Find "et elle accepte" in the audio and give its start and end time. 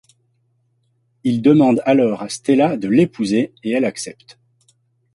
3.61-4.39